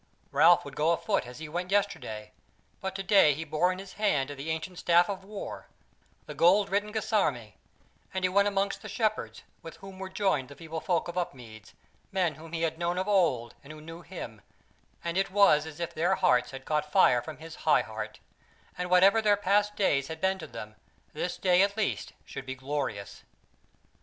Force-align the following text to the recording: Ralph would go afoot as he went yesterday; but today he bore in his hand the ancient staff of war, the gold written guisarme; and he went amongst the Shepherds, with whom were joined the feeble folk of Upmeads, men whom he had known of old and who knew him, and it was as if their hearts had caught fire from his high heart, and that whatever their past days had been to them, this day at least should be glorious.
Ralph 0.31 0.65
would 0.65 0.75
go 0.75 0.89
afoot 0.93 1.27
as 1.27 1.37
he 1.37 1.47
went 1.47 1.69
yesterday; 1.69 2.31
but 2.79 2.95
today 2.95 3.35
he 3.35 3.43
bore 3.43 3.71
in 3.71 3.77
his 3.77 3.93
hand 4.01 4.31
the 4.31 4.49
ancient 4.49 4.79
staff 4.79 5.07
of 5.11 5.23
war, 5.23 5.67
the 6.25 6.33
gold 6.33 6.69
written 6.71 6.91
guisarme; 6.91 7.53
and 8.11 8.25
he 8.25 8.29
went 8.29 8.47
amongst 8.47 8.81
the 8.81 8.89
Shepherds, 8.89 9.43
with 9.61 9.75
whom 9.75 9.99
were 9.99 10.09
joined 10.09 10.47
the 10.49 10.55
feeble 10.55 10.81
folk 10.81 11.07
of 11.07 11.19
Upmeads, 11.19 11.75
men 12.11 12.33
whom 12.33 12.51
he 12.53 12.63
had 12.63 12.79
known 12.79 12.97
of 12.97 13.07
old 13.07 13.53
and 13.63 13.71
who 13.71 13.79
knew 13.79 14.01
him, 14.01 14.41
and 15.03 15.19
it 15.19 15.29
was 15.29 15.67
as 15.67 15.79
if 15.79 15.93
their 15.93 16.15
hearts 16.15 16.49
had 16.49 16.65
caught 16.65 16.91
fire 16.91 17.21
from 17.21 17.37
his 17.37 17.57
high 17.57 17.83
heart, 17.83 18.17
and 18.79 18.85
that 18.87 18.89
whatever 18.89 19.21
their 19.21 19.37
past 19.37 19.75
days 19.75 20.07
had 20.07 20.19
been 20.19 20.39
to 20.39 20.47
them, 20.47 20.77
this 21.13 21.37
day 21.37 21.61
at 21.61 21.77
least 21.77 22.13
should 22.25 22.47
be 22.47 22.55
glorious. 22.55 23.21